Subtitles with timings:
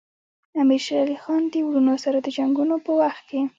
[0.61, 3.41] امیر شېر علي خان د وروڼو سره د جنګونو په وخت کې.